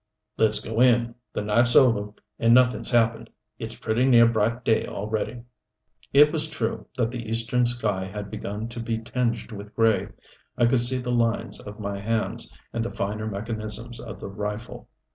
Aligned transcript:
"Let's 0.35 0.57
go 0.59 0.79
in. 0.81 1.13
The 1.31 1.43
night's 1.43 1.75
over 1.75 2.11
and 2.39 2.55
nothing's 2.55 2.89
happened. 2.89 3.29
It's 3.59 3.75
pretty 3.77 4.03
near 4.05 4.25
bright 4.25 4.65
day 4.65 4.87
already." 4.87 5.43
It 6.11 6.31
was 6.33 6.47
true 6.49 6.87
that 6.97 7.11
the 7.11 7.29
eastern 7.29 7.67
sky 7.67 8.05
had 8.07 8.31
begun 8.31 8.67
to 8.69 8.79
be 8.79 8.97
tinged 8.97 9.51
with 9.51 9.75
gray. 9.75 10.07
I 10.57 10.65
could 10.65 10.81
see 10.81 10.97
the 10.97 11.11
lines 11.11 11.59
of 11.59 11.79
my 11.79 11.99
hands 11.99 12.51
and 12.73 12.83
the 12.83 12.89
finer 12.89 13.27
mechanisms 13.27 13.99
of 13.99 14.19
the 14.19 14.27
rifle. 14.29 14.89